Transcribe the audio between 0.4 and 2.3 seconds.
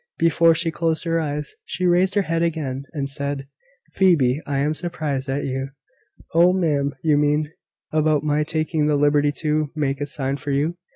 she closed her eyes, she raised her